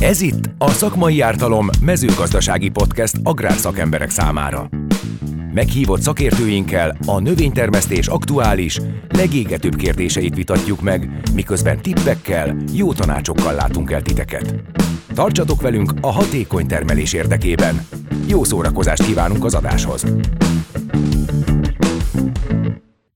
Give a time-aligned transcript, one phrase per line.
[0.00, 4.68] Ez itt a Szakmai Ártalom mezőgazdasági podcast agrárszakemberek számára.
[5.52, 14.02] Meghívott szakértőinkkel a növénytermesztés aktuális, legégetőbb kérdéseit vitatjuk meg, miközben tippekkel, jó tanácsokkal látunk el
[14.02, 14.54] titeket.
[15.14, 17.86] Tartsatok velünk a hatékony termelés érdekében.
[18.26, 20.04] Jó szórakozást kívánunk az adáshoz!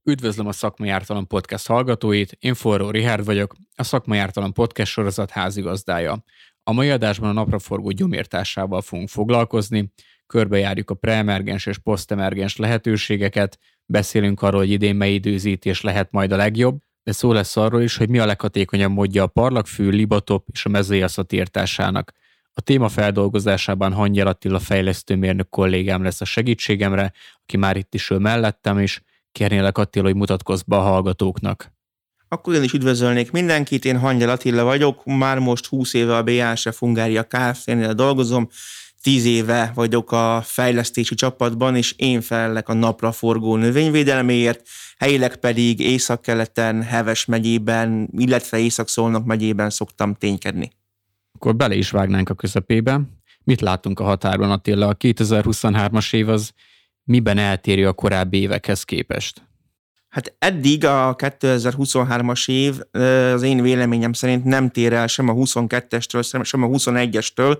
[0.05, 5.31] Üdvözlöm a Szakmai Ártalom Podcast hallgatóit, én Forró Rihárd vagyok, a Szakmai Ártalom Podcast sorozat
[5.31, 6.23] házigazdája.
[6.63, 9.91] A mai adásban a napraforgó gyomírtásával fogunk foglalkozni,
[10.27, 16.35] körbejárjuk a preemergens és posztemergens lehetőségeket, beszélünk arról, hogy idén mely időzítés lehet majd a
[16.35, 20.65] legjobb, de szó lesz arról is, hogy mi a leghatékonyabb módja a parlagfű, libatop és
[20.65, 22.11] a mezőjaszat írtásának.
[22.53, 28.19] A téma feldolgozásában Hangyal Attila fejlesztőmérnök kollégám lesz a segítségemre, aki már itt is ül
[28.19, 31.72] mellettem, és kérnélek Attila, hogy mutatkozz be a hallgatóknak.
[32.33, 36.79] Akkor én is üdvözölnék mindenkit, én Hangyal Attila vagyok, már most 20 éve a BASF
[36.79, 38.49] Hungária Kft-nél dolgozom,
[39.01, 44.67] 10 éve vagyok a fejlesztési csapatban, és én felelek a napra forgó növényvédelméért,
[44.97, 50.71] helyileg pedig Észak-keleten, Heves megyében, illetve Észak-Szolnok megyében szoktam ténykedni.
[51.33, 53.01] Akkor bele is vágnánk a közepébe.
[53.43, 54.87] Mit látunk a határon, Attila?
[54.87, 56.51] A 2023-as év az
[57.03, 59.41] miben eltérő a korábbi évekhez képest?
[60.13, 62.79] Hát eddig a 2023-as év
[63.33, 67.57] az én véleményem szerint nem tér el sem a 22-estől, sem a 21-estől.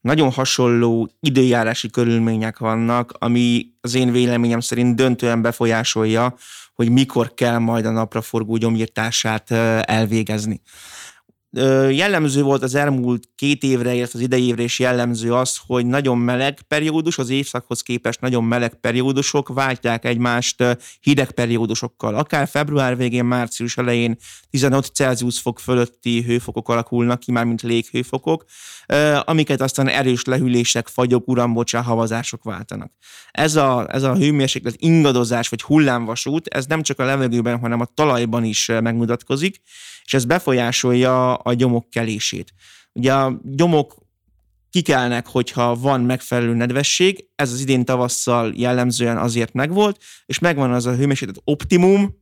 [0.00, 6.34] Nagyon hasonló időjárási körülmények vannak, ami az én véleményem szerint döntően befolyásolja,
[6.74, 10.60] hogy mikor kell majd a napraforgó gyomírtását elvégezni.
[11.90, 16.18] Jellemző volt az elmúlt két évre, illetve az idei évre is jellemző az, hogy nagyon
[16.18, 20.64] meleg periódus, az évszakhoz képest nagyon meleg periódusok váltják egymást
[21.00, 22.14] hideg periódusokkal.
[22.14, 24.16] Akár február végén, március elején
[24.50, 28.44] 15 Celsius fok fölötti hőfokok alakulnak ki, már mint léghőfokok,
[29.24, 32.92] amiket aztán erős lehűlések, fagyok, urambocsá, havazások váltanak.
[33.30, 37.88] Ez a, ez a hőmérséklet ingadozás vagy hullámvasút, ez nem csak a levegőben, hanem a
[37.94, 39.60] talajban is megmutatkozik,
[40.04, 42.52] és ez befolyásolja a gyomok kelését.
[42.92, 43.94] Ugye a gyomok
[44.70, 50.86] kikelnek, hogyha van megfelelő nedvesség, ez az idén tavasszal jellemzően azért megvolt, és megvan az
[50.86, 52.16] a hőmérséklet optimum,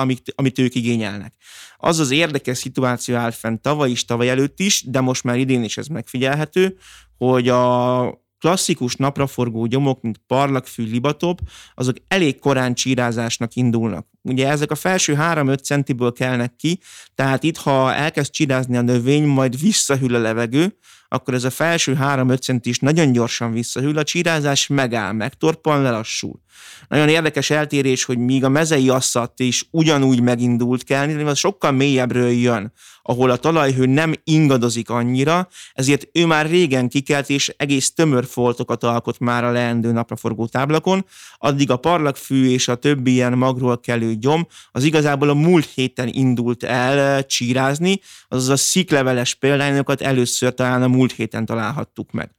[0.00, 1.34] amit, amit ők igényelnek.
[1.76, 5.64] Az az érdekes szituáció áll fenn tavaly is, tavaly előtt is, de most már idén
[5.64, 6.76] is ez megfigyelhető,
[7.16, 11.40] hogy a klasszikus napraforgó gyomok, mint parlagfű, libatop,
[11.74, 14.06] azok elég korán csírázásnak indulnak.
[14.22, 16.80] Ugye ezek a felső 3-5 centiből kelnek ki,
[17.14, 20.78] tehát itt, ha elkezd csirázni a növény, majd visszahűl a levegő,
[21.08, 26.40] akkor ez a felső 3-5 centi is nagyon gyorsan visszahűl, a csírázás megáll, megtorpan, lelassul.
[26.88, 31.72] Nagyon érdekes eltérés, hogy míg a mezei asszat is ugyanúgy megindult kelni, de az sokkal
[31.72, 32.72] mélyebbről jön,
[33.08, 38.84] ahol a talajhő nem ingadozik annyira, ezért ő már régen kikelt, és egész tömör foltokat
[38.84, 41.04] alkot már a leendő napraforgó táblakon,
[41.38, 46.08] addig a parlagfű és a többi ilyen magról kelő gyom, az igazából a múlt héten
[46.08, 52.30] indult el csírázni, azaz a szikleveles példányokat először talán a múlt héten találhattuk meg.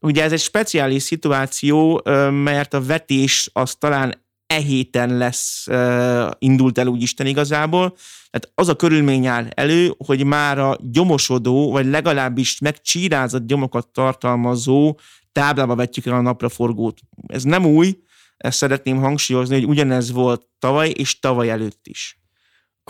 [0.00, 5.66] Ugye ez egy speciális szituáció, mert a vetés az talán e héten lesz,
[6.38, 7.96] indult el úgy Isten igazából,
[8.30, 14.98] tehát az a körülmény áll elő, hogy már a gyomosodó, vagy legalábbis megcsírázott gyomokat tartalmazó
[15.32, 16.98] táblába vetjük el a napraforgót.
[17.26, 17.98] Ez nem új,
[18.36, 22.20] ezt szeretném hangsúlyozni, hogy ugyanez volt tavaly és tavaly előtt is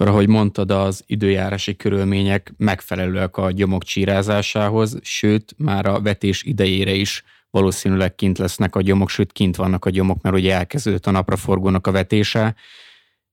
[0.01, 6.93] akkor ahogy mondtad, az időjárási körülmények megfelelőek a gyomok csírázásához, sőt, már a vetés idejére
[6.93, 11.11] is valószínűleg kint lesznek a gyomok, sőt, kint vannak a gyomok, mert ugye elkezdődött a
[11.11, 12.55] napraforgónak a vetése.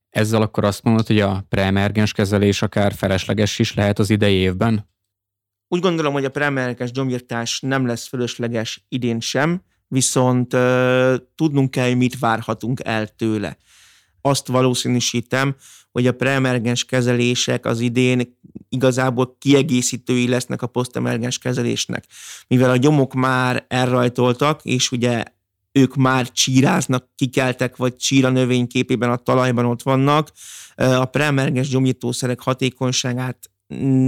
[0.10, 4.90] Ezzel akkor azt mondod, hogy a preemergens kezelés akár felesleges is lehet az idei évben?
[5.68, 11.88] Úgy gondolom, hogy a preemergens gyomírtás nem lesz fölösleges idén sem, viszont uh, tudnunk kell,
[11.88, 13.58] hogy mit várhatunk el tőle.
[14.22, 15.56] Azt valószínűsítem,
[15.92, 18.38] hogy a preemergens kezelések az idén
[18.70, 22.06] igazából kiegészítői lesznek a posztemergens kezelésnek.
[22.48, 25.24] Mivel a gyomok már elrajtoltak, és ugye
[25.72, 30.32] ők már csíráznak, kikeltek, vagy csíra növényképében a talajban ott vannak,
[30.76, 33.50] a preemergens gyomítószerek hatékonyságát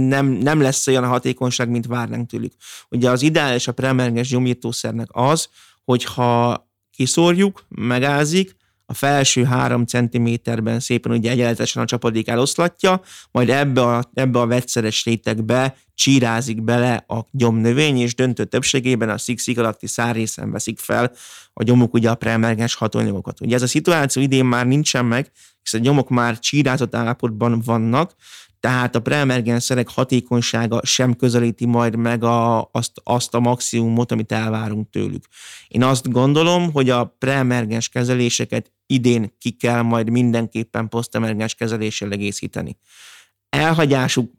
[0.08, 2.52] nem, nem lesz olyan a hatékonyság, mint várnánk tőlük.
[2.88, 5.48] Ugye az ideális a preemergens gyomítószernek az,
[5.84, 8.56] hogyha kiszórjuk, megázik,
[8.90, 13.00] a felső három centiméterben szépen ugye egyenletesen a csapadék eloszlatja,
[13.30, 19.18] majd ebbe a, ebbe a vegyszeres rétegbe csírázik bele a gyomnövény, és döntő többségében a
[19.18, 21.12] szikszik alatti szárrészen veszik fel
[21.52, 23.40] a gyomuk ugye a preemergens hatóanyagokat.
[23.40, 25.30] Ugye ez a szituáció idén már nincsen meg,
[25.62, 28.14] hiszen a gyomok már csírázott állapotban vannak,
[28.60, 34.90] tehát a preemergenszerek hatékonysága sem közelíti majd meg a, azt, azt a maximumot, amit elvárunk
[34.90, 35.24] tőlük.
[35.68, 42.76] Én azt gondolom, hogy a preemergens kezeléseket idén ki kell majd mindenképpen posztemergens kezeléssel egészíteni.
[43.48, 44.32] Elhagyásuk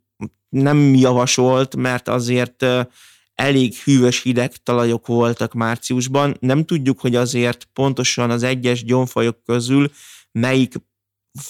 [0.50, 2.66] nem javasolt, mert azért
[3.36, 6.38] elég hűvös hideg talajok voltak márciusban.
[6.40, 9.92] Nem tudjuk, hogy azért pontosan az egyes gyomfajok közül
[10.32, 10.76] melyik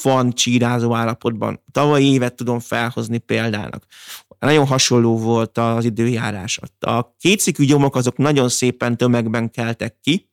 [0.02, 1.64] van csírázó állapotban.
[1.72, 3.86] Tavaly évet tudom felhozni példának.
[4.40, 6.60] Nagyon hasonló volt az időjárás.
[6.80, 10.30] A kétszikű gyomok azok nagyon szépen tömegben keltek ki,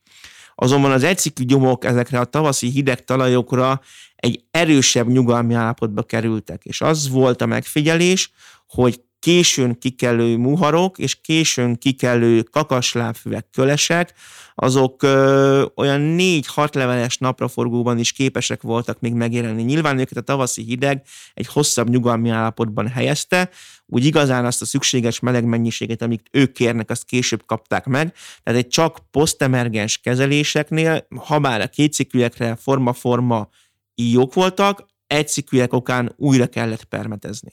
[0.55, 3.81] azonban az egyszikű gyomok ezekre a tavaszi hideg talajokra
[4.15, 6.65] egy erősebb nyugalmi állapotba kerültek.
[6.65, 8.31] És az volt a megfigyelés,
[8.67, 14.13] hogy későn kikelő muharok és későn kikelő kakaslábfüvek, kölesek,
[14.55, 19.63] azok ö, olyan négy-hat leveles napraforgóban is képesek voltak még megjelenni.
[19.63, 21.01] Nyilván őket a tavaszi hideg
[21.33, 23.49] egy hosszabb nyugalmi állapotban helyezte,
[23.85, 28.13] úgy igazán azt a szükséges meleg mennyiséget, amit ők kérnek, azt később kapták meg.
[28.43, 33.49] Tehát egy csak posztemergens kezeléseknél, ha bár a kétszikűekre forma-forma
[33.95, 37.51] íjók voltak, egyszikűek okán újra kellett permetezni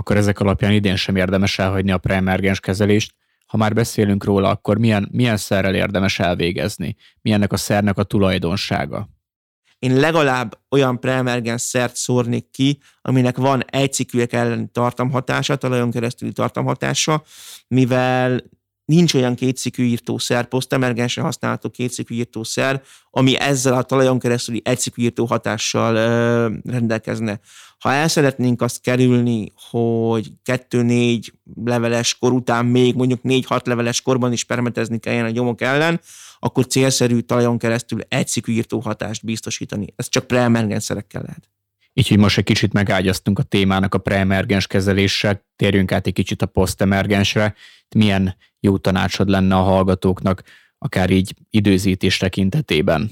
[0.00, 3.14] akkor ezek alapján idén sem érdemes elhagyni a preemergens kezelést.
[3.46, 6.96] Ha már beszélünk róla, akkor milyen, milyen szerrel érdemes elvégezni?
[7.22, 9.08] Milyennek a szernek a tulajdonsága?
[9.78, 16.32] Én legalább olyan preemergens szert szórnék ki, aminek van egy cikkűek elleni tartamhatása, talajon keresztüli
[16.32, 17.22] tartamhatása,
[17.68, 18.42] mivel
[18.90, 25.24] nincs olyan kétszikű írtószer, posztemergensen használható kétszikű írtószer, ami ezzel a talajon keresztüli egyszikű írtó
[25.24, 27.40] hatással ö, rendelkezne.
[27.78, 31.26] Ha el szeretnénk azt kerülni, hogy 2-4
[31.64, 36.00] leveles kor után még mondjuk 4-6 leveles korban is permetezni kelljen a gyomok ellen,
[36.38, 39.86] akkor célszerű talajon keresztül egyszikű írtó hatást biztosítani.
[39.96, 41.48] Ez csak preemergenszerekkel lehet.
[42.00, 46.42] Így, hogy most egy kicsit megágyaztunk a témának a preemergens kezeléssel, térjünk át egy kicsit
[46.42, 47.54] a posztemergensre.
[47.96, 50.42] Milyen jó tanácsod lenne a hallgatóknak,
[50.78, 53.10] akár így időzítés tekintetében?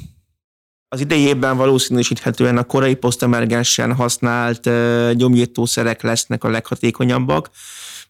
[0.88, 4.70] Az idei évben valószínűsíthetően a korai posztemergensen használt
[5.16, 7.50] gyomírtószerek lesznek a leghatékonyabbak,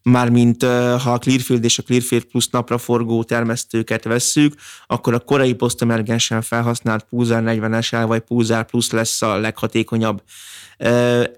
[0.08, 4.54] mármint ha a Clearfield és a Clearfield Plus napraforgó termesztőket vesszük,
[4.86, 10.22] akkor a korai posztemergensen felhasznált Pulsar 40 SL vagy Pulsar Plus lesz a leghatékonyabb.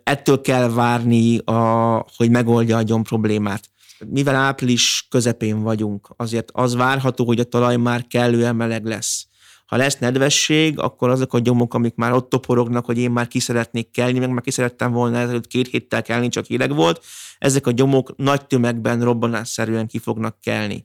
[0.03, 3.71] Ettől kell várni, a, hogy megoldja a gyom problémát
[4.07, 9.27] mivel április közepén vagyunk, azért az várható, hogy a talaj már kellően meleg lesz.
[9.71, 13.39] Ha lesz nedvesség, akkor azok a gyomok, amik már ott toporognak, hogy én már ki
[13.39, 17.05] szeretnék kelni, meg már ki szerettem volna ezelőtt két héttel kelni, csak hideg volt,
[17.39, 20.85] ezek a gyomok nagy tömegben robbanásszerűen ki fognak kelni.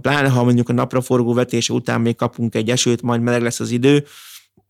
[0.00, 3.70] Pláne, ha mondjuk a napraforgó vetése után még kapunk egy esőt, majd meleg lesz az
[3.70, 4.06] idő,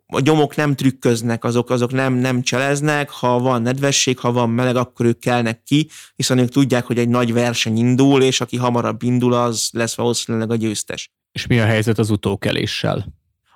[0.06, 4.76] a gyomok nem trükköznek, azok, azok nem, nem cseleznek, ha van nedvesség, ha van meleg,
[4.76, 9.02] akkor ők kelnek ki, hiszen ők tudják, hogy egy nagy verseny indul, és aki hamarabb
[9.02, 11.10] indul, az lesz valószínűleg a győztes.
[11.36, 13.06] És mi a helyzet az utókeléssel?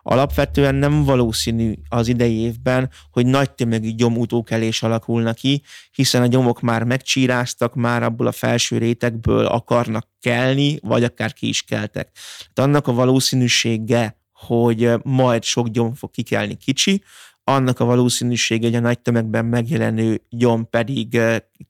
[0.03, 5.63] Alapvetően nem valószínű az idei évben, hogy nagy tömegű gyomútókelés alakulna ki,
[5.93, 11.49] hiszen a gyomok már megcsíráztak, már abból a felső rétegből akarnak kelni, vagy akár ki
[11.49, 12.11] is keltek.
[12.53, 17.03] Tehát annak a valószínűsége, hogy majd sok gyom fog kikelni kicsi,
[17.45, 21.21] annak a valószínűsége, hogy a nagy tömegben megjelenő gyom pedig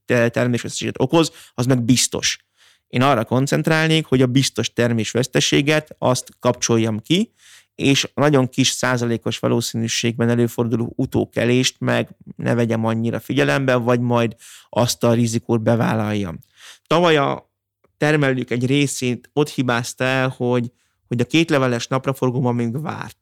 [0.07, 2.50] termésveszteséget okoz, az meg biztos.
[2.91, 7.33] Én arra koncentrálnék, hogy a biztos termésveszteséget azt kapcsoljam ki,
[7.75, 14.37] és nagyon kis százalékos valószínűségben előforduló utókelést meg ne vegyem annyira figyelembe, vagy majd
[14.69, 16.39] azt a rizikót bevállaljam.
[16.87, 17.51] Tavaly a
[17.97, 20.71] termelők egy részét ott hibázta el, hogy
[21.11, 23.19] hogy a két leveles napraforgóban még várt.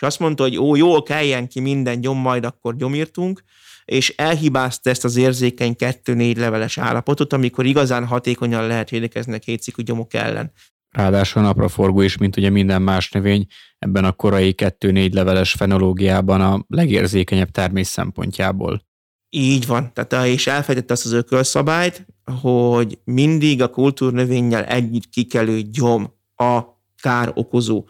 [0.00, 3.42] És azt mondta, hogy ó, jól keljen ki minden gyom, majd akkor gyomírtunk,
[3.84, 9.82] és elhibázta ezt az érzékeny kettő-négy leveles állapotot, amikor igazán hatékonyan lehet védekezni a kétszikű
[9.82, 10.52] gyomok ellen.
[10.90, 13.46] Ráadásul napraforgó is, mint ugye minden más növény,
[13.78, 18.86] ebben a korai kettő-négy leveles fenológiában a legérzékenyebb termés szempontjából.
[19.28, 22.06] Így van, tehát és elfejtette azt az ökölszabályt,
[22.40, 26.60] hogy mindig a kultúrnövényjel együtt kikelő gyom a
[27.02, 27.84] kár okozó.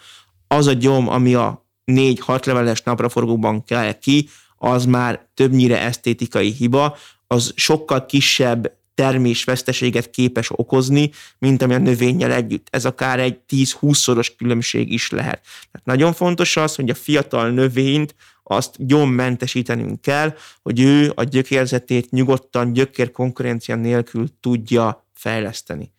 [0.47, 6.97] Az a gyom, ami a négy-hat leveles napraforgóban kell ki, az már többnyire esztétikai hiba,
[7.27, 12.67] az sokkal kisebb termésveszteséget képes okozni, mint ami a növényel együtt.
[12.71, 15.41] Ez akár egy 10-20-szoros különbség is lehet.
[15.71, 22.11] Tehát nagyon fontos az, hogy a fiatal növényt azt gyommentesítenünk kell, hogy ő a gyökérzetét
[22.11, 25.93] nyugodtan gyökér konkurencia nélkül tudja fejleszteni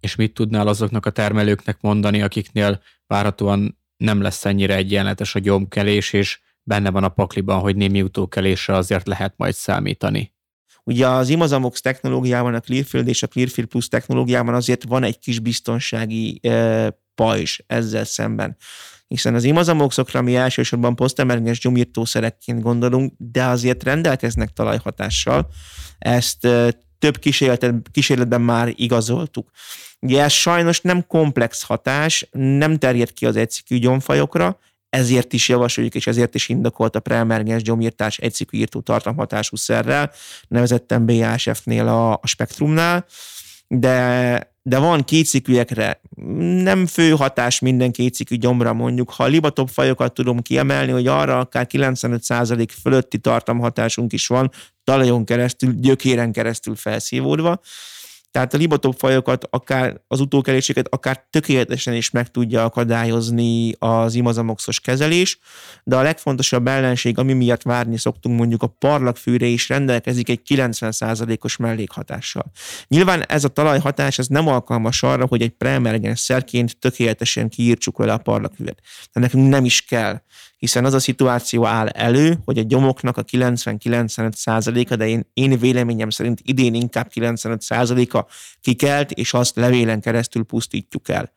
[0.00, 6.12] és mit tudnál azoknak a termelőknek mondani, akiknél várhatóan nem lesz ennyire egyenletes a gyomkelés,
[6.12, 10.34] és benne van a pakliban, hogy némi utókelésre azért lehet majd számítani.
[10.84, 15.38] Ugye az Imazamox technológiában, a Clearfield és a Clearfield Plus technológiában azért van egy kis
[15.38, 18.56] biztonsági e, pajzs ezzel szemben.
[19.08, 25.48] Hiszen az imazamoxokra mi elsősorban posztemergens gyomírtószerekként gondolunk, de azért rendelkeznek talajhatással.
[25.98, 26.48] Ezt
[27.00, 27.18] több
[27.92, 29.50] kísérletben már igazoltuk.
[30.00, 35.94] Ugye ez sajnos nem komplex hatás, nem terjed ki az egyszikű gyomfajokra, ezért is javasoljuk,
[35.94, 40.12] és ezért is indokolt a preemergens gyomírtás egyszikű írtó tartalomhatású szerrel,
[40.48, 43.06] nevezetten BASF-nél a, a spektrumnál,
[43.68, 45.99] de de van kétszikűekre
[46.62, 49.10] nem fő hatás minden kétszikű gyomra mondjuk.
[49.10, 54.50] Ha a libatop fajokat tudom kiemelni, hogy arra akár 95% fölötti tartalomhatásunk is van,
[54.84, 57.60] talajon keresztül, gyökéren keresztül felszívódva,
[58.30, 64.80] tehát a libotop fajokat, akár az utókeléseket, akár tökéletesen is meg tudja akadályozni az imazamoxos
[64.80, 65.38] kezelés,
[65.84, 71.56] de a legfontosabb ellenség, ami miatt várni szoktunk mondjuk a parlagfűre is rendelkezik egy 90%-os
[71.56, 72.52] mellékhatással.
[72.88, 78.12] Nyilván ez a talajhatás ez nem alkalmas arra, hogy egy preemergens szerként tökéletesen kiírtsuk vele
[78.12, 78.80] a parlagfűvet.
[79.12, 80.20] De nekünk nem is kell
[80.60, 86.10] hiszen az a szituáció áll elő, hogy a gyomoknak a 90-95%-a, de én, én véleményem
[86.10, 88.26] szerint idén inkább 95%-a
[88.60, 91.32] kikelt, és azt levélen keresztül pusztítjuk el.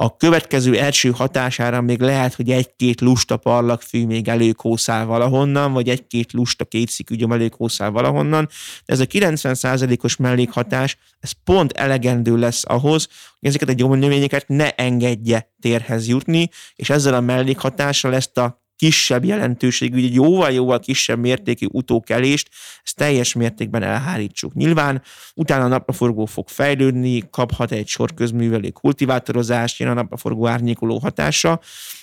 [0.00, 6.32] A következő első hatására még lehet, hogy egy-két lusta parlagfű még előkószál valahonnan, vagy egy-két
[6.32, 8.48] lusta kétszikügyöm előkószál valahonnan,
[8.86, 14.70] de ez a 90%-os mellékhatás, ez pont elegendő lesz ahhoz, hogy ezeket a gyomnövényeket ne
[14.70, 21.66] engedje térhez jutni, és ezzel a mellékhatással ezt a kisebb jelentőségű, egy jóval-jóval kisebb mértékű
[21.70, 22.48] utókelést,
[22.84, 24.54] ezt teljes mértékben elhárítsuk.
[24.54, 25.02] Nyilván
[25.34, 31.60] utána a napraforgó fog fejlődni, kaphat egy sor közművelő kultivátorozást, jön a napraforgó árnyékoló hatása,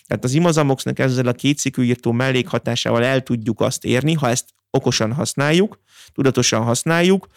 [0.08, 5.14] tehát az imazamoxnak ezzel a kétszikű írtó mellékhatásával el tudjuk azt érni, ha ezt okosan
[5.14, 5.80] használjuk,
[6.14, 7.28] tudatosan használjuk,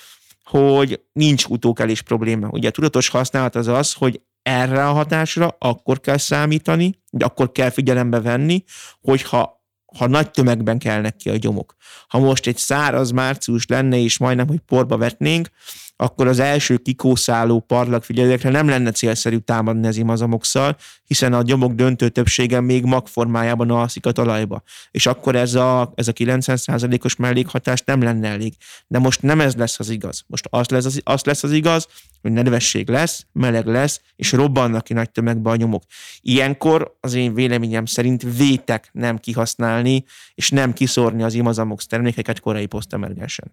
[0.44, 2.48] hogy nincs utókelés probléma.
[2.50, 7.52] Ugye a tudatos használat az az, hogy erre a hatásra akkor kell számítani, de akkor
[7.52, 8.64] kell figyelembe venni,
[9.00, 9.56] hogyha
[9.96, 11.74] ha nagy tömegben kelnek ki a gyomok.
[12.08, 15.48] Ha most egy száraz március lenne, és majdnem, hogy porba vetnénk,
[15.96, 22.08] akkor az első kikószáló parlagfigyelőkre nem lenne célszerű támadni az imazamokszal, hiszen a gyomok döntő
[22.08, 24.62] többsége még magformájában alszik a talajba.
[24.90, 28.54] És akkor ez a, ez a 90%-os mellékhatás nem lenne elég.
[28.86, 30.24] De most nem ez lesz az igaz.
[30.26, 31.86] Most az lesz az, az, lesz az igaz,
[32.20, 35.82] hogy nedvesség lesz, meleg lesz, és robbannak ki nagy tömegbe a nyomok.
[36.20, 42.66] Ilyenkor az én véleményem szerint vétek nem kihasználni, és nem kiszórni az imazamox termékeket korai
[42.66, 43.52] posztemergensen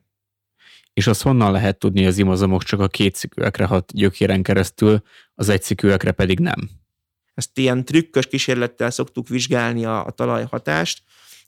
[0.96, 5.02] és azt honnan lehet tudni, hogy az imazomok csak a kétszikűekre hat gyökéren keresztül,
[5.36, 6.70] az egyszikűekre pedig nem?
[7.34, 11.04] Ezt ilyen trükkös kísérlettel szoktuk vizsgálni a, a talajhatást,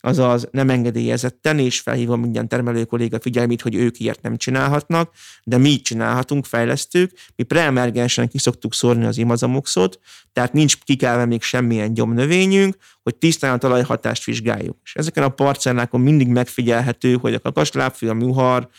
[0.07, 5.11] azaz nem engedélyezetten, és felhívom minden termelő kolléga figyelmét, hogy ők ilyet nem csinálhatnak,
[5.43, 9.99] de mi csinálhatunk, fejlesztők, mi preemergensen ki szoktuk szórni az imazamoxot,
[10.33, 14.77] tehát nincs kikelve még semmilyen gyomnövényünk, hogy tisztán a talajhatást vizsgáljuk.
[14.83, 18.69] És ezeken a parcellákon mindig megfigyelhető, hogy a kakaslábfű, a muhar,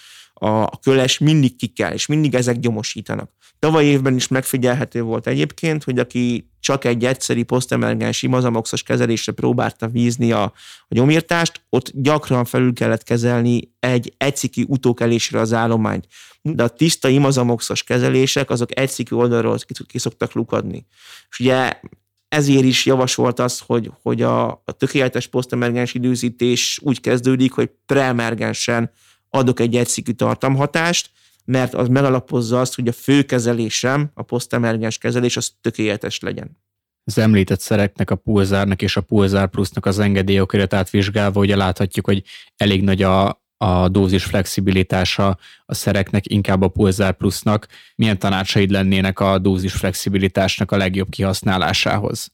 [0.40, 3.30] a köles mindig ki kell, és mindig ezek gyomosítanak.
[3.59, 9.88] Tavaly évben is megfigyelhető volt egyébként, hogy aki csak egy egyszeri posztemergens imazamoxos kezelésre próbálta
[9.88, 16.07] vízni a, a gyomírtást, ott gyakran felül kellett kezelni egy egysziki utókelésre az állományt.
[16.42, 20.87] De a tiszta imazamoxos kezelések, azok egysziki oldalról ki szoktak lukadni.
[21.30, 21.80] És ugye
[22.28, 28.90] ezért is javasolt az, hogy, hogy a, a tökéletes posztemergens időzítés úgy kezdődik, hogy preemergensen
[29.30, 31.11] adok egy egyszikű tartamhatást,
[31.44, 36.56] mert az megalapozza azt, hogy a fő kezelésem, a posztemergens kezelés, az tökéletes legyen.
[37.04, 42.23] Az említett szereknek, a pulzárnak és a pulzár plusznak az engedélyokiratát vizsgálva, ugye láthatjuk, hogy
[42.56, 47.66] elég nagy a, a dózis flexibilitása a szereknek, inkább a pulzár plusznak.
[47.97, 52.32] Milyen tanácsaid lennének a dózis flexibilitásnak a legjobb kihasználásához?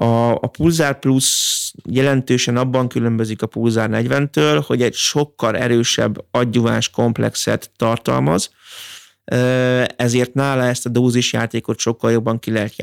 [0.00, 6.90] A, a Pulsar Plus jelentősen abban különbözik a Pulsar 40-től, hogy egy sokkal erősebb adjuvás
[6.90, 8.50] komplexet tartalmaz,
[9.96, 12.74] ezért nála ezt a dózisjátékot sokkal jobban ki lehet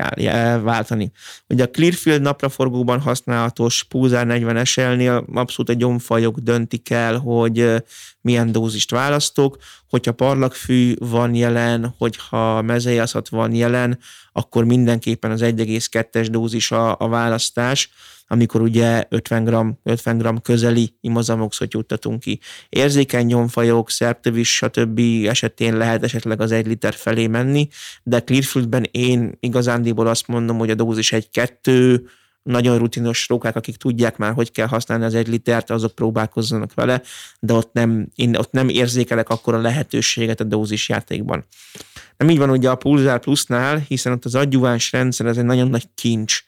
[0.62, 1.10] váltani.
[1.48, 7.82] Ugye a Clearfield napraforgóban használatos Pulsar 40 SL-nél abszolút a gyomfajok döntik el, hogy
[8.20, 9.56] milyen dózist választok,
[9.88, 13.98] hogyha parlagfű van jelen, hogyha mezejaszat van jelen,
[14.32, 17.90] akkor mindenképpen az 1,2-es dózis a, a választás,
[18.26, 22.40] amikor ugye 50 g, 50 g közeli imazamoxot juttatunk ki.
[22.68, 25.00] Érzékeny nyomfajok, szerptövis, stb.
[25.26, 27.68] esetén lehet esetleg az egy liter felé menni,
[28.02, 32.08] de Clearfieldben én igazándiból azt mondom, hogy a dózis egy-kettő,
[32.46, 37.02] nagyon rutinos rókák, akik tudják már, hogy kell használni az egy litert, azok próbálkozzanak vele,
[37.40, 41.44] de ott nem, én ott nem érzékelek akkor a lehetőséget a dózis játékban.
[42.16, 45.68] Nem így van ugye a Pulsar Plusnál, hiszen ott az adjuváns rendszer, ez egy nagyon
[45.68, 46.40] nagy kincs.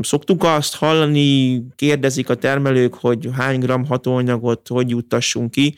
[0.00, 5.74] Szoktuk azt hallani, kérdezik a termelők, hogy hány gram hatóanyagot hogy juttassunk ki,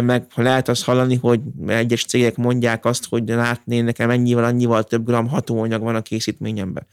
[0.00, 5.06] meg lehet azt hallani, hogy egyes cégek mondják azt, hogy látné nekem ennyivel, annyival több
[5.06, 6.86] gram hatóanyag van a készítményemben.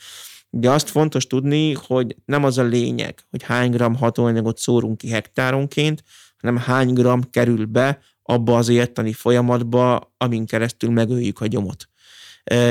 [0.59, 5.09] De azt fontos tudni, hogy nem az a lényeg, hogy hány gram hatóanyagot szórunk ki
[5.09, 6.03] hektáronként,
[6.37, 11.89] hanem hány gram kerül be abba az értani folyamatba, amin keresztül megöljük a gyomot.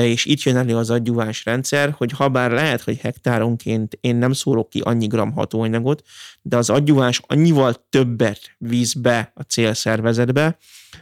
[0.03, 4.31] És itt jön elő az adjuvás rendszer, hogy ha bár lehet, hogy hektáronként én nem
[4.31, 6.01] szórok ki annyi gram hatóanyagot,
[6.41, 10.57] de az adjuvás annyival többet víz be a célszervezetbe,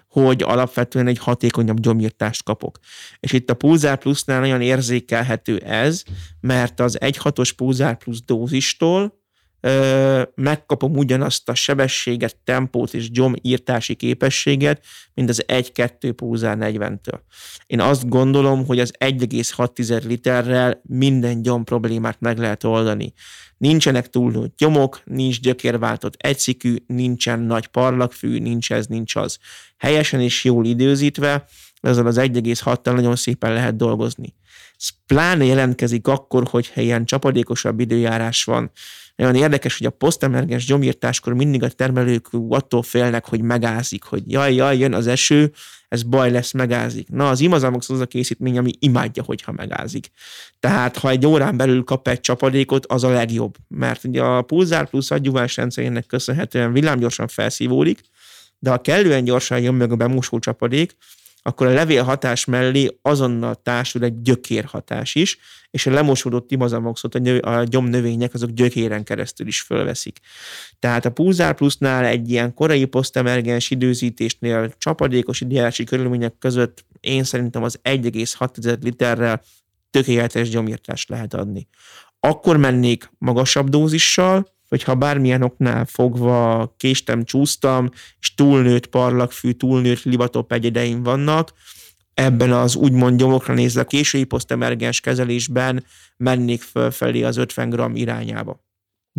[0.08, 2.80] hogy alapvetően egy hatékonyabb gyomírtást kapok.
[3.20, 6.04] És itt a Pulsar Plusnál nagyon érzékelhető ez,
[6.40, 9.24] mert az 1.6-os Pulsar Plus dózistól
[10.36, 17.20] megkapom ugyanazt a sebességet, tempót és gyomírtási képességet, mint az 1-2 pulzár 40-től.
[17.66, 23.14] Én azt gondolom, hogy az 1,6 literrel minden gyom problémát meg lehet oldani.
[23.58, 29.38] Nincsenek túl gyomok, nincs gyökérváltott egyszikű, nincsen nagy parlagfű, nincs ez, nincs az.
[29.78, 31.46] Helyesen és jól időzítve,
[31.82, 34.36] ezzel az 1,6-tal nagyon szépen lehet dolgozni.
[34.78, 38.72] Ez pláne jelentkezik akkor, hogyha ilyen csapadékosabb időjárás van,
[39.16, 44.54] nagyon érdekes, hogy a posztemergens gyomírtáskor mindig a termelők attól félnek, hogy megázik, hogy jaj,
[44.54, 45.52] jaj, jön az eső,
[45.88, 47.10] ez baj lesz, megázik.
[47.10, 50.12] Na, az imazamox az a készítmény, ami imádja, hogyha megázik.
[50.60, 53.56] Tehát, ha egy órán belül kap egy csapadékot, az a legjobb.
[53.68, 58.02] Mert ugye a Pulsar Plus adjuvás rendszerének köszönhetően villámgyorsan felszívódik,
[58.60, 60.98] de ha kellően gyorsan jön meg a bemosó csapadék,
[61.48, 65.38] akkor a levélhatás mellé azonnal társul egy gyökérhatás is,
[65.72, 70.20] és a lemosódott imazamoxot a, növ- a gyomnövények azok gyökéren keresztül is fölveszik.
[70.80, 77.64] Tehát a Pulsar Plusnál egy ilyen korai posztemergens időzítésnél csapadékos időjárási körülmények között én szerintem
[77.64, 79.42] az 1,6 literrel
[79.92, 81.68] tökéletes gyomírtást lehet adni.
[82.20, 90.51] Akkor mennék magasabb dózissal, hogyha bármilyen oknál fogva késtem, csúsztam, és túlnőtt parlagfű, túlnőtt livatop
[90.51, 91.53] egyedeim vannak,
[92.14, 95.85] ebben az úgymond gyomokra nézve késői posztemergens kezelésben
[96.18, 98.64] mennék fölfelé az 50 g irányába.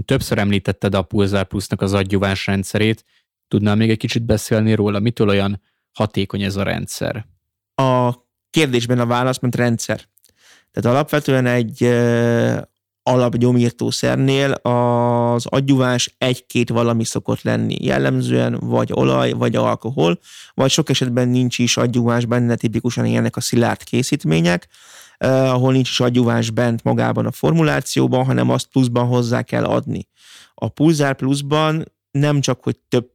[0.05, 3.05] Többször említetted a Pulsar Plusnak az adjuvás rendszerét.
[3.49, 4.99] Tudnál még egy kicsit beszélni róla?
[4.99, 7.27] Mitől olyan hatékony ez a rendszer?
[7.75, 8.15] A
[8.51, 10.01] kérdésben a válasz, mint rendszer.
[10.71, 11.83] Tehát alapvetően egy
[13.07, 17.77] alapgyomírtószernél az adjuvás egy-két valami szokott lenni.
[17.81, 20.19] Jellemzően vagy olaj, vagy alkohol,
[20.55, 24.69] vagy sok esetben nincs is adjuvás benne, tipikusan ilyenek a szilárd készítmények,
[25.19, 30.09] eh, ahol nincs is adjuvás bent magában a formulációban, hanem azt pluszban hozzá kell adni.
[30.55, 33.11] A Pulsar pluszban nem csak, hogy több,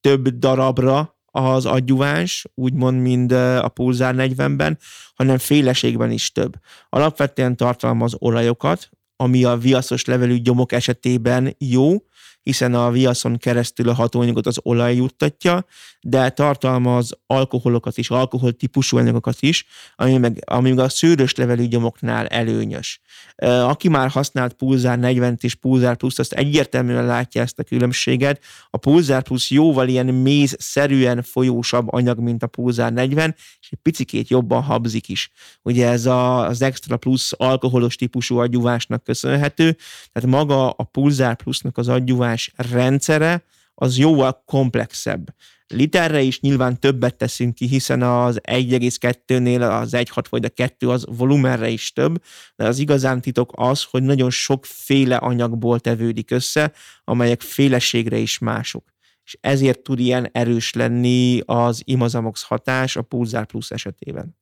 [0.00, 4.78] több darabra az adjuváns, úgymond, mint a Pulsar 40-ben,
[5.14, 6.54] hanem féleségben is több.
[6.88, 11.96] Alapvetően tartalmaz olajokat, ami a viaszos levelű gyomok esetében jó,
[12.42, 15.64] hiszen a viaszon keresztül a hatóanyagot az olaj juttatja,
[16.00, 21.66] de tartalmaz alkoholokat is, alkohol típusú anyagokat is, ami meg, ami meg a szőrös levelű
[21.66, 23.00] gyomoknál előnyös.
[23.42, 28.42] Aki már használt Pulsar 40 és Pulsar Plus, azt egyértelműen látja ezt a különbséget.
[28.70, 34.28] A Pulsar Plus jóval ilyen méz-szerűen folyósabb anyag, mint a Pulsar 40, és egy picikét
[34.28, 35.30] jobban habzik is.
[35.62, 39.76] Ugye ez a, az Extra Plus alkoholos típusú agyúvásnak köszönhető,
[40.12, 45.34] tehát maga a Pulsar Plusnak az agyúvás rendszere, az jóval komplexebb.
[45.66, 51.04] Literre is nyilván többet teszünk ki, hiszen az 1,2-nél az 1,6 vagy a 2 az
[51.08, 52.22] volumenre is több,
[52.56, 56.72] de az igazán titok az, hogy nagyon sokféle anyagból tevődik össze,
[57.04, 58.92] amelyek féleségre is mások.
[59.24, 64.38] És ezért tud ilyen erős lenni az imazamox hatás a Pulsar Plus esetében.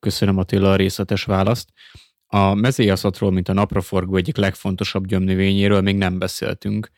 [0.00, 1.68] Köszönöm Attila a részletes választ.
[2.34, 6.90] A mezéjaszatról, mint a napraforgó egyik legfontosabb gyomnövényéről még nem beszéltünk.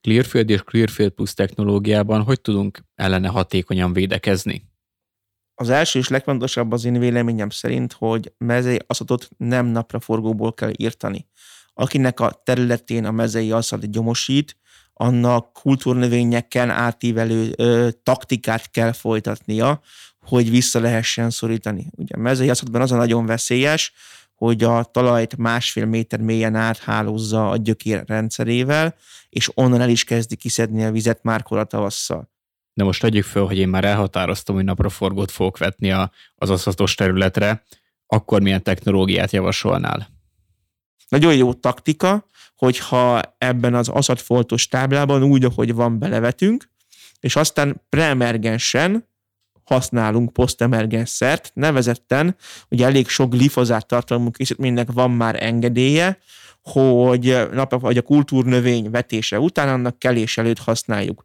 [0.00, 4.68] Clearfield és Clearfield Plus technológiában hogy tudunk ellene hatékonyan védekezni?
[5.54, 11.26] Az első és legfontosabb az én véleményem szerint, hogy mezei aszatot nem napraforgóból kell írtani.
[11.74, 14.56] Akinek a területén a mezei aszat gyomosít,
[14.92, 19.80] annak kultúrnövényekkel átívelő ö, taktikát kell folytatnia,
[20.20, 21.86] hogy vissza lehessen szorítani.
[21.90, 23.92] Ugye a mezei aszatban az a nagyon veszélyes,
[24.34, 28.94] hogy a talajt másfél méter mélyen áthálózza a gyökér rendszerével,
[29.28, 32.32] és onnan el is kezdi kiszedni a vizet márkor a tavasszal.
[32.72, 36.94] De most tegyük föl, hogy én már elhatároztam, hogy napraforgót fogok vetni a, az aszatos
[36.94, 37.64] területre,
[38.06, 40.08] akkor milyen technológiát javasolnál?
[41.08, 46.70] Nagyon jó taktika, hogyha ebben az aszatfoltos táblában úgy, ahogy van, belevetünk,
[47.20, 49.08] és aztán preemergensen
[49.64, 52.36] használunk posztemergens szert, nevezetten,
[52.68, 56.18] hogy elég sok glifozát tartalmú készítménynek van már engedélye,
[56.62, 61.22] hogy, nap, vagy a kultúrnövény vetése után annak kelés előtt használjuk.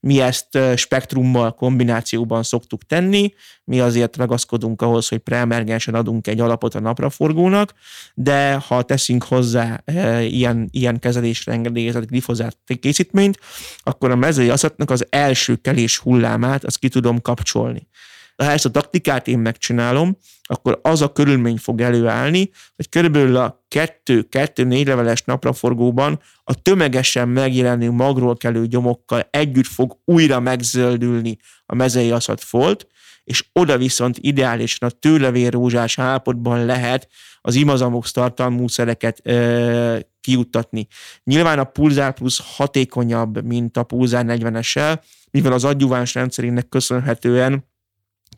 [0.00, 3.32] Mi ezt spektrummal kombinációban szoktuk tenni,
[3.64, 7.74] mi azért ragaszkodunk ahhoz, hogy preemergensen adunk egy alapot a napraforgónak,
[8.14, 9.82] de ha teszünk hozzá
[10.20, 13.38] ilyen, ilyen kezelésre engedélyezett glifozát készítményt,
[13.78, 17.88] akkor a mezői aszatnak az első kelés hullámát azt ki tudom kapcsolni
[18.36, 23.64] ha ezt a taktikát én megcsinálom, akkor az a körülmény fog előállni, hogy körülbelül a
[23.68, 32.10] kettő-kettő-négy leveles napraforgóban a tömegesen megjelenő magról kelő gyomokkal együtt fog újra megzöldülni a mezei
[32.10, 32.86] aszat folt,
[33.24, 37.08] és oda viszont ideálisan a tőlevérrózsás állapotban lehet
[37.40, 40.86] az imazamox tartalmú szereket ö, kijuttatni.
[41.24, 47.64] Nyilván a Pulzár Plus hatékonyabb, mint a Pulzár 40-essel, mivel az adjuváns rendszerének köszönhetően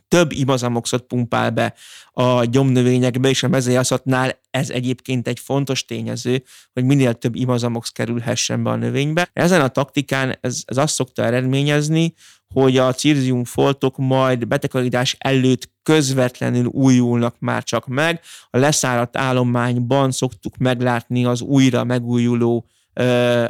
[0.09, 1.75] több imazamoxot pumpál be
[2.13, 6.43] a gyomnövényekbe, és a mezőjaszatnál ez egyébként egy fontos tényező,
[6.73, 9.29] hogy minél több imazamox kerülhessen be a növénybe.
[9.33, 12.15] Ezen a taktikán ez, ez azt szokta eredményezni,
[12.55, 18.21] hogy a cirzium foltok majd betekarítás előtt közvetlenül újulnak már csak meg.
[18.51, 22.67] A leszáradt állományban szoktuk meglátni az újra megújuló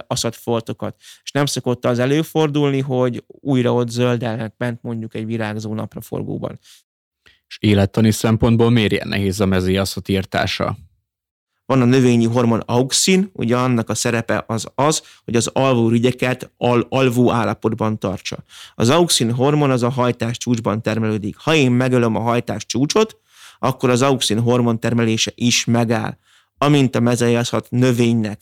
[0.06, 0.96] aszatfoltokat.
[1.22, 6.58] És nem szokott az előfordulni, hogy újra ott zöldelnek bent mondjuk egy virágzó napraforgóban.
[7.48, 10.76] És élettani szempontból miért ilyen nehéz a mezői aszat írtása?
[11.66, 16.86] Van a növényi hormon auxin, ugye annak a szerepe az az, hogy az alvórigyeket al-
[16.88, 18.44] alvó állapotban tartsa.
[18.74, 21.36] Az auxin hormon az a hajtás csúcsban termelődik.
[21.36, 23.16] Ha én megölöm a hajtás csúcsot,
[23.58, 26.18] akkor az auxin hormon termelése is megáll
[26.58, 28.40] amint a mezejaszhat növénynek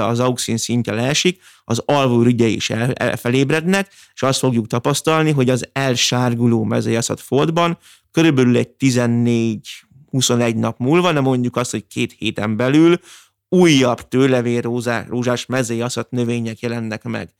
[0.00, 5.30] az auxin szintje leesik, az alvó rügyei is el, el, felébrednek, és azt fogjuk tapasztalni,
[5.30, 7.78] hogy az elsárguló mezejaszhat foltban
[8.10, 13.00] körülbelül egy 14-21 nap múlva, de mondjuk azt, hogy két héten belül
[13.48, 14.64] újabb tőlevér
[15.08, 17.30] rózsás mezejaszhat növények jelennek meg,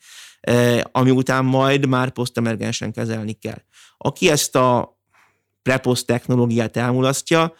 [0.92, 3.62] ami után majd már posztemergensen kezelni kell.
[3.98, 4.98] Aki ezt a
[5.62, 7.54] prepost technológiát elmulasztja,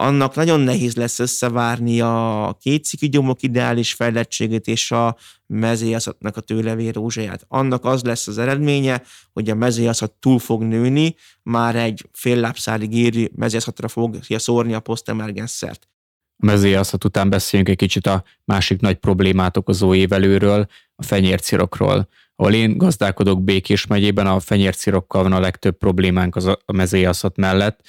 [0.00, 6.94] annak nagyon nehéz lesz összevárni a két gyomok ideális fejlettségét és a mezéjaszatnak a tőlevér
[6.94, 7.44] rózsáját.
[7.48, 12.94] Annak az lesz az eredménye, hogy a mezéjaszat túl fog nőni, már egy fél lábszálig
[12.94, 15.88] érő mezéjaszatra fogja szórni a posztemergens szert.
[16.36, 22.08] A mezéjaszat után beszéljünk egy kicsit a másik nagy problémát okozó évelőről, a fenyércirokról.
[22.36, 27.80] Ahol én gazdálkodok Békés megyében, a fenyércirokkal van a legtöbb problémánk az a mezéjaszat mellett,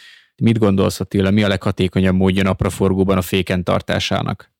[0.41, 4.51] Mit gondolsz Attila, mi a leghatékonyabb módja napraforgóban a féken tartásának?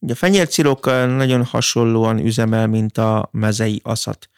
[0.00, 4.28] Ugye a fenyércirok nagyon hasonlóan üzemel, mint a mezei aszat.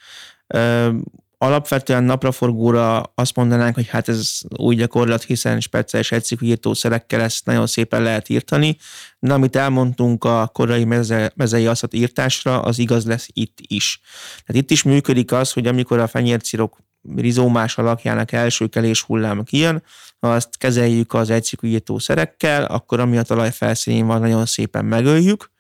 [1.38, 8.02] Alapvetően napraforgóra azt mondanánk, hogy hát ez új gyakorlat, hiszen speciális egyszikűírtószerekkel ezt nagyon szépen
[8.02, 8.76] lehet írtani,
[9.18, 14.00] de amit elmondtunk a korai meze, mezei aszat írtásra, az igaz lesz itt is.
[14.46, 16.78] Tehát itt is működik az, hogy amikor a fenyércirok
[17.16, 19.82] rizómás alakjának első kelés hulláma kijön,
[20.20, 25.50] ha azt kezeljük az egyszikújító szerekkel, akkor ami a talaj felszínén van, nagyon szépen megöljük,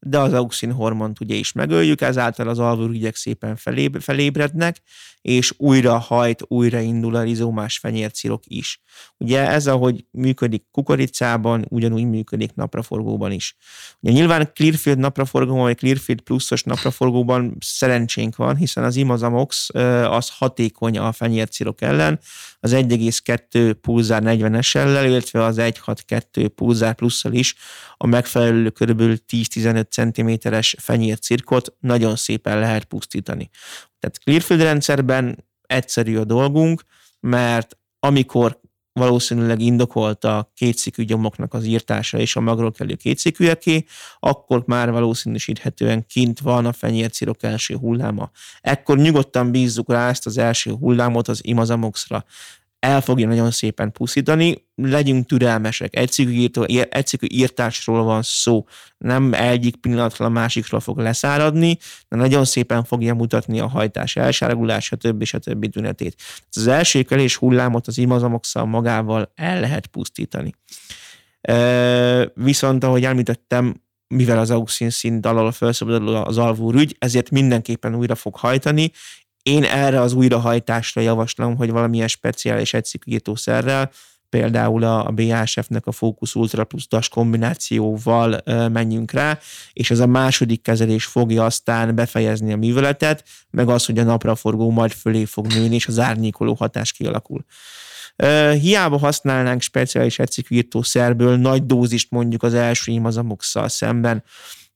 [0.00, 4.76] de az auxin hormont ugye is megöljük, ezáltal az alvórigyek szépen feléb, felébrednek,
[5.20, 8.80] és újra hajt, újra indul a rizomás fenyércirok is.
[9.16, 13.56] Ugye ez, ahogy működik kukoricában, ugyanúgy működik napraforgóban is.
[14.00, 19.68] Ugye nyilván Clearfield napraforgóban, vagy Clearfield pluszos napraforgóban szerencsénk van, hiszen az imazamox
[20.04, 22.20] az hatékony a fenyércirok ellen,
[22.60, 27.54] az 1,2 pulzár 40-es ellen, illetve az 1,62 pulzár plusszal is
[27.96, 29.02] a megfelelő kb.
[29.28, 33.50] 10-15 cm-es fenyércirkot nagyon szépen lehet pusztítani.
[33.98, 36.82] Tehát Clearfield rendszerben egyszerű a dolgunk,
[37.20, 38.60] mert amikor
[38.92, 43.84] valószínűleg indokolt a kétszikű gyomoknak az írtása és a magról kelő kétszikűeké,
[44.18, 48.30] akkor már valószínűsíthetően kint van a fenyércirok első hulláma.
[48.60, 52.24] Ekkor nyugodtan bízzuk rá ezt az első hullámot az imazamoxra
[52.80, 56.46] el fogja nagyon szépen pusztítani, legyünk türelmesek, egyszerű,
[56.88, 58.66] egyszerű írtásról van szó,
[58.98, 64.84] nem egyik pillanatról a másikról fog leszáradni, de nagyon szépen fogja mutatni a hajtás elsárgulás,
[64.84, 65.24] stb.
[65.24, 65.70] stb.
[65.70, 66.22] tünetét.
[66.50, 70.52] Az első kelés hullámot az imazamokszal magával el lehet pusztítani.
[72.34, 73.82] Viszont, ahogy említettem,
[74.14, 78.90] mivel az auxin szint alól felszabadul az alvórügy, ezért mindenképpen újra fog hajtani,
[79.50, 83.90] én erre az újrahajtásra javaslom, hogy valamilyen speciális egyszikírtószerrel
[84.28, 89.38] például a BASF-nek a Focus Ultra Plus DAS kombinációval menjünk rá,
[89.72, 94.70] és ez a második kezelés fogja aztán befejezni a műveletet, meg az, hogy a napraforgó
[94.70, 97.44] majd fölé fog nőni, és az árnyékoló hatás kialakul.
[98.60, 104.24] Hiába használnánk speciális ecikvirtószerből nagy dózist mondjuk az első imazamokszal szemben,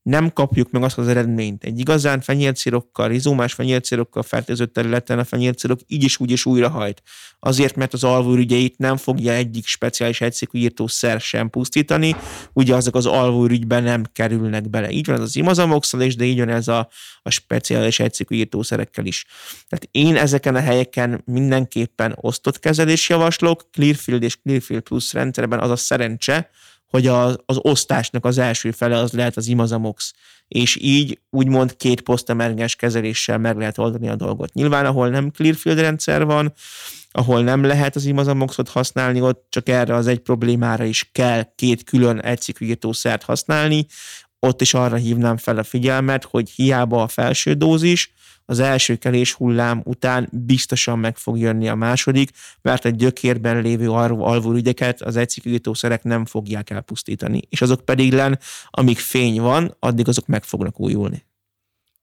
[0.05, 1.65] nem kapjuk meg azt az eredményt.
[1.65, 7.03] Egy igazán fenyércirokkal, rizómás fenyércirokkal fertőzött területen a fenyércirok így is úgy is újrahajt.
[7.41, 12.17] Azért, mert az alvóürügyeit nem fogja egyik speciális egyszikű írtószer sem pusztítani,
[12.53, 14.91] ugye azok az alvóürügyben nem kerülnek bele.
[14.91, 16.89] Így van ez az imazamoxal is, de így van ez a,
[17.23, 19.27] a speciális egyszikű írtószerekkel is.
[19.69, 25.71] Tehát én ezeken a helyeken mindenképpen osztott kezelés javaslok, Clearfield és Clearfield Plus rendszerben az
[25.71, 26.51] a szerencse,
[26.95, 30.13] hogy az, az osztásnak az első fele az lehet az imazamox,
[30.49, 34.53] és így úgymond két posztemergens kezeléssel meg lehet oldani a dolgot.
[34.53, 36.53] Nyilván, ahol nem Clearfield rendszer van,
[37.11, 41.85] ahol nem lehet az imazamoxot használni, ott csak erre az egy problémára is kell két
[41.85, 43.87] külön egyszikűírtószert használni,
[44.39, 48.15] ott is arra hívnám fel a figyelmet, hogy hiába a felső dózis,
[48.47, 52.31] az első kelés hullám után biztosan meg fog jönni a második,
[52.63, 58.39] mert a gyökérben lévő alvóügyeket az egyszikűjítószerek nem fogják elpusztítani, és azok pedig len,
[58.71, 61.25] amíg fény van, addig azok meg fognak újulni.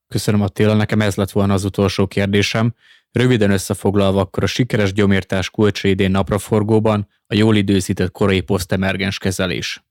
[0.08, 2.74] Köszönöm Attila, nekem ez lett volna az utolsó kérdésem.
[3.12, 9.84] Röviden összefoglalva, akkor a sikeres gyomírtás kulcsa idén napraforgóban a jól időzített korai posztemergens kezelés.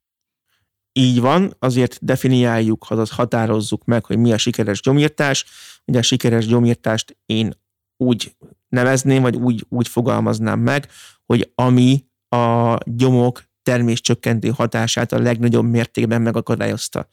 [0.93, 5.45] Így van, azért definiáljuk, azaz határozzuk meg, hogy mi a sikeres gyomírtás.
[5.85, 7.55] Ugye a sikeres gyomírtást én
[7.97, 8.35] úgy
[8.69, 10.89] nevezném, vagy úgy, úgy fogalmaznám meg,
[11.27, 17.09] hogy ami a gyomok terméscsökkentő hatását a legnagyobb mértékben megakadályozta.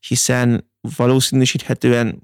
[0.00, 2.22] Hiszen valószínűsíthetően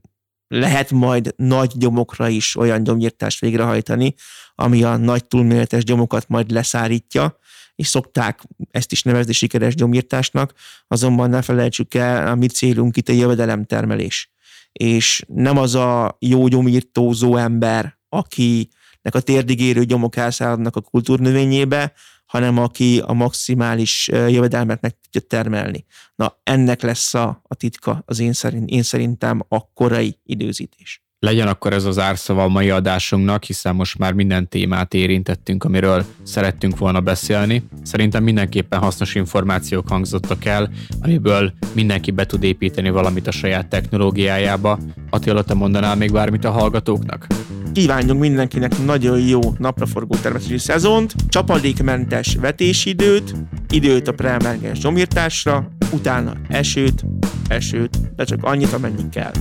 [0.49, 4.15] lehet majd nagy gyomokra is olyan gyomírtást végrehajtani,
[4.55, 7.39] ami a nagy túlméletes gyomokat majd leszárítja,
[7.79, 10.53] és szokták ezt is nevezni sikeres gyomírtásnak,
[10.89, 14.31] azonban ne felejtsük el, a mi célunk itt a jövedelemtermelés.
[14.73, 21.93] És nem az a jó gyomírtózó ember, akinek a térdigérő gyomok elszállnak a kultúrnövényébe,
[22.27, 25.85] hanem aki a maximális jövedelmet meg tudja termelni.
[26.15, 31.03] Na, ennek lesz a, a titka az én, szerint, én szerintem a korai időzítés.
[31.21, 36.05] Legyen akkor ez az árszava a mai adásunknak, hiszen most már minden témát érintettünk, amiről
[36.23, 37.63] szerettünk volna beszélni.
[37.83, 44.79] Szerintem mindenképpen hasznos információk hangzottak el, amiből mindenki be tud építeni valamit a saját technológiájába.
[45.11, 47.27] Attila, te mondanál még bármit a hallgatóknak?
[47.73, 53.35] Kívánjunk mindenkinek nagyon jó napraforgó tervezési szezont, csapadékmentes vetésidőt,
[53.69, 57.05] időt a preemergens gyomírtásra, utána esőt,
[57.49, 59.33] esőt, de csak annyit, amennyi kell.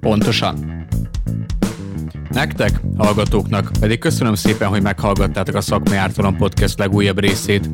[0.00, 0.83] Pontosan.
[2.34, 7.68] Nektek, hallgatóknak pedig köszönöm szépen, hogy meghallgattátok a Szakmai Ártalom Podcast legújabb részét.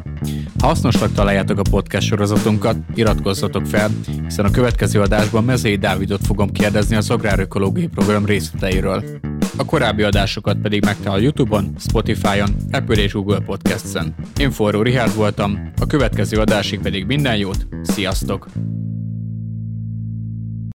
[0.59, 3.90] Ha hasznosnak találjátok a podcast sorozatunkat, iratkozzatok fel,
[4.24, 9.05] hiszen a következő adásban Mezei Dávidot fogom kérdezni az agrárökológiai program részleteiről.
[9.57, 14.14] A korábbi adásokat pedig megtalál a Youtube-on, Spotify-on, Apple és Google Podcast-en.
[14.37, 18.48] Én Forró Richard voltam, a következő adásig pedig minden jót, sziasztok!